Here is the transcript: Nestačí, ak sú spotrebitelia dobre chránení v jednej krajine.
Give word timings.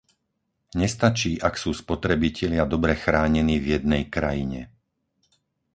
Nestačí, 0.81 1.33
ak 1.47 1.53
sú 1.61 1.69
spotrebitelia 1.81 2.63
dobre 2.73 2.93
chránení 3.03 3.55
v 3.61 3.69
jednej 3.77 4.03
krajine. 4.15 4.61